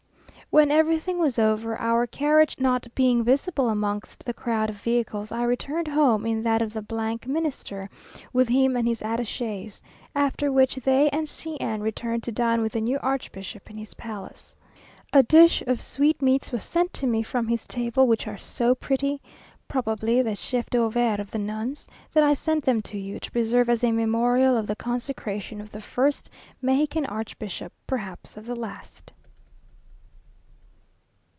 When 0.53 0.69
everything 0.69 1.17
was 1.17 1.39
over, 1.39 1.77
our 1.79 2.05
carriage 2.05 2.57
not 2.59 2.85
being 2.93 3.23
visible 3.23 3.69
amongst 3.69 4.25
the 4.25 4.33
crowd 4.33 4.69
of 4.69 4.75
vehicles, 4.81 5.31
I 5.31 5.43
returned 5.43 5.87
home 5.87 6.25
in 6.25 6.41
that 6.41 6.61
of 6.61 6.73
the 6.73 6.85
Minister, 7.25 7.89
with 8.33 8.49
him 8.49 8.75
and 8.75 8.85
his 8.85 9.01
attaches; 9.01 9.81
after 10.13 10.51
which, 10.51 10.75
they 10.75 11.09
and 11.11 11.29
C 11.29 11.57
n 11.61 11.79
returned 11.79 12.23
to 12.23 12.33
dine 12.33 12.61
with 12.61 12.73
the 12.73 12.81
new 12.81 12.99
archbishop 13.01 13.69
in 13.69 13.77
his 13.77 13.93
palace. 13.93 14.53
A 15.13 15.23
dish 15.23 15.63
of 15.67 15.79
sweetmeats 15.79 16.51
was 16.51 16.65
sent 16.65 17.01
me 17.01 17.23
from 17.23 17.47
his 17.47 17.65
table, 17.65 18.05
which 18.05 18.27
are 18.27 18.37
so 18.37 18.75
pretty, 18.75 19.21
(probably 19.69 20.21
the 20.21 20.35
chef 20.35 20.69
d'oeuvre 20.69 21.15
of 21.17 21.31
the 21.31 21.39
nuns,) 21.39 21.87
that 22.11 22.25
I 22.25 22.33
send 22.33 22.63
them 22.63 22.81
to 22.91 22.97
you, 22.97 23.21
to 23.21 23.31
preserve 23.31 23.69
as 23.69 23.85
a 23.85 23.93
memorial 23.93 24.57
of 24.57 24.67
the 24.67 24.75
consecration 24.75 25.61
of 25.61 25.71
the 25.71 25.79
first 25.79 26.29
Mexican 26.61 27.05
archbishop 27.05 27.71
perhaps 27.87 28.35
of 28.35 28.45
the 28.45 28.55
last! 28.57 29.13